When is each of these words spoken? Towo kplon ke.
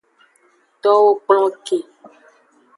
Towo 0.81 1.09
kplon 1.23 1.49
ke. 1.65 1.77